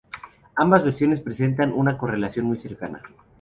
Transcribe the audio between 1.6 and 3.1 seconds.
una correlación muy cercana.